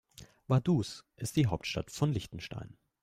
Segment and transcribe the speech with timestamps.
[0.47, 2.75] Vaduz ist die Hauptstadt von Liechtenstein.